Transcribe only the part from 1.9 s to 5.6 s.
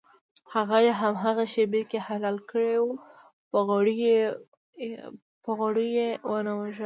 حلال کړی و په